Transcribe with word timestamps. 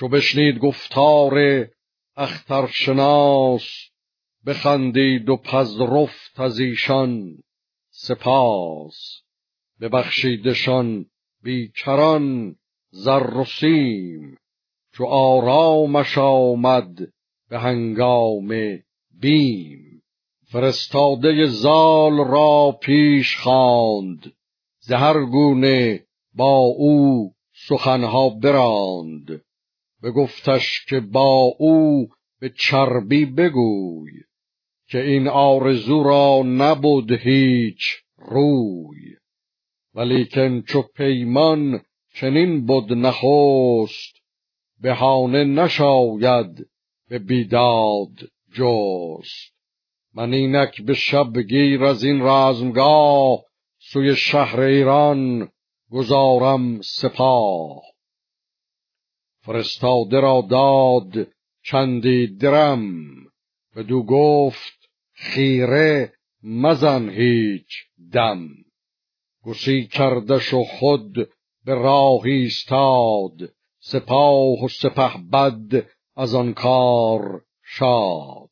چو 0.00 0.08
بشنید 0.08 0.58
گفتار 0.58 1.34
اخترشناس 2.16 3.64
بخندید 4.46 5.28
و 5.28 5.36
پذرفت 5.36 6.40
از 6.40 6.60
ایشان. 6.60 7.42
سپاس. 7.90 9.22
ببخشیدشان 9.80 11.06
بیکران 11.42 12.56
زر 12.90 13.36
و 13.36 13.44
سیم 13.44 14.38
چو 14.92 15.04
آرامش 15.06 16.18
آمد 16.18 16.98
به 17.50 17.58
هنگام 17.58 18.48
بیم. 19.20 20.02
فرستاده 20.44 21.46
زال 21.46 22.16
را 22.28 22.78
پیش 22.82 23.36
خواند 23.36 24.32
ز 24.78 24.92
هر 24.92 25.24
گونه 25.24 26.04
با 26.34 26.58
او 26.58 27.32
سخنها 27.68 28.28
براند. 28.28 29.42
بگفتش 30.02 30.84
که 30.88 31.00
با 31.00 31.54
او 31.58 32.08
به 32.40 32.52
چربی 32.58 33.24
بگوی 33.24 34.12
که 34.88 35.02
این 35.02 35.28
آرزو 35.28 36.02
را 36.02 36.42
نبود 36.46 37.12
هیچ 37.12 37.96
روی. 38.18 39.16
ولیکن 39.94 40.62
چو 40.62 40.82
پیمان 40.82 41.80
چنین 42.14 42.66
بد 42.66 42.92
نخست 42.92 44.16
بهانه 44.80 45.44
نشاید 45.44 46.66
به 47.08 47.18
بیداد 47.18 48.12
جست. 48.52 49.54
من 50.14 50.34
اینک 50.34 50.82
به 50.82 50.94
شبگیر 50.94 51.84
از 51.84 52.04
این 52.04 52.22
رزمگاه 52.22 53.44
سوی 53.78 54.16
شهر 54.16 54.60
ایران 54.60 55.48
گذارم 55.90 56.80
سپاه. 56.80 57.82
فرستاده 59.42 60.20
را 60.20 60.46
داد 60.50 61.28
چندی 61.62 62.26
درم. 62.26 62.84
بدو 63.76 64.02
گفت 64.02 64.90
خیره 65.12 66.12
مزن 66.42 67.08
هیچ 67.08 67.68
دم. 68.12 68.48
گسی 69.44 69.86
کردش 69.86 70.54
و 70.54 70.64
خود 70.64 71.12
به 71.64 71.74
راه 71.74 72.24
ایستاد. 72.24 73.32
سپاه 73.80 74.64
و 74.64 74.68
سپه 74.68 75.12
بد 75.32 75.86
از 76.16 76.34
آن 76.34 76.54
کار 76.54 77.42
شاد. 77.64 78.50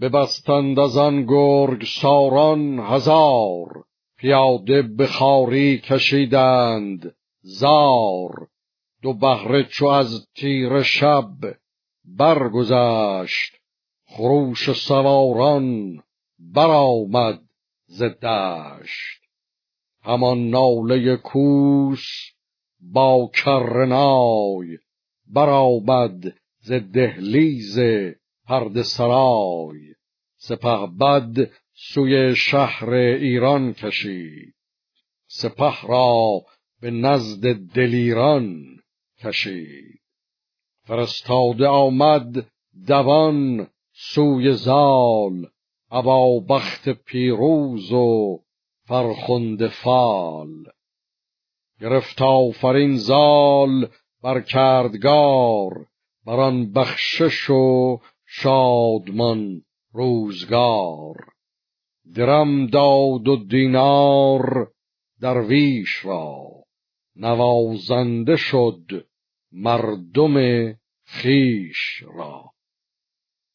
ببستند 0.00 0.78
از 0.78 0.96
آن 0.96 1.26
گرگ 1.26 1.84
ساران 1.84 2.78
هزار. 2.78 3.84
پیاده 4.18 4.82
به 4.82 5.06
خاری 5.06 5.78
کشیدند 5.78 7.16
زار. 7.40 8.48
دو 9.02 9.12
بهره 9.12 9.64
چو 9.64 9.86
از 9.86 10.26
تیر 10.34 10.82
شب 10.82 11.28
برگذشت. 12.04 13.56
خروش 14.08 14.72
سواران 14.72 16.02
برآمد 16.38 17.42
ز 17.86 18.02
دشت. 18.02 19.22
همان 20.02 20.50
ناله 20.50 21.16
کوس 21.16 22.04
با 22.80 23.30
کرنای 23.34 24.78
برآمد 25.26 26.34
ز 26.58 26.72
دهلیز 26.72 27.78
پرده 28.46 28.82
سرای. 28.82 29.94
سپه 30.36 30.86
بد 31.00 31.50
سوی 31.74 32.36
شهر 32.36 32.90
ایران 32.94 33.72
کشید. 33.72 34.54
سپه 35.26 35.86
را 35.88 36.42
به 36.80 36.90
نزد 36.90 37.54
دلیران 37.54 38.75
کشید. 39.24 40.00
فرستاده 40.86 41.66
آمد 41.66 42.46
دوان 42.86 43.68
سوی 43.92 44.52
زال 44.52 45.46
ابا 45.90 46.40
بخت 46.40 46.88
پیروز 46.88 47.92
و 47.92 48.38
فرخنده 48.88 49.68
فال. 49.68 50.64
گرفت 51.80 52.22
آفرین 52.22 52.96
زال 52.96 53.88
بر 54.22 54.40
کردگار 54.40 55.86
بر 56.26 56.40
آن 56.40 56.72
بخشش 56.72 57.50
و 57.50 57.98
شادمان 58.26 59.62
روزگار. 59.92 61.16
درم 62.14 62.66
داد 62.66 63.28
و 63.28 63.44
دینار 63.44 64.72
درویش 65.20 66.04
را 66.04 66.46
نوازنده 67.16 68.36
شد 68.36 69.06
مردم 69.56 70.34
خیش 71.04 72.02
را. 72.14 72.55